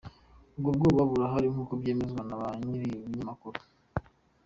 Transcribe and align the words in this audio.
Ubwo 0.57 0.69
bwoba 0.77 1.01
burahari 1.11 1.47
nk’uko 1.53 1.73
byemezwa 1.81 2.21
na 2.27 2.35
ba 2.39 2.47
nyiribinyamakuru. 2.65 3.59